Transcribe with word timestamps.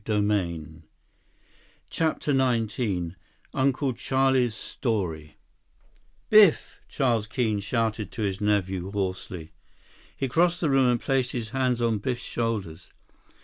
152 0.03 0.81
CHAPTER 1.91 2.31
XIX 2.31 3.15
Uncle 3.53 3.93
Charlie's 3.93 4.55
Story 4.55 5.35
"Biff!" 6.31 6.81
Charles 6.89 7.27
Keene 7.27 7.59
shouted 7.59 8.15
his 8.15 8.41
nephew's 8.41 8.81
name 8.81 8.93
hoarsely. 8.93 9.51
He 10.17 10.27
crossed 10.27 10.59
the 10.59 10.71
room 10.71 10.87
and 10.89 10.99
placed 10.99 11.33
his 11.33 11.49
hands 11.51 11.83
on 11.83 11.99
Biff's 11.99 12.19
shoulders. 12.23 12.89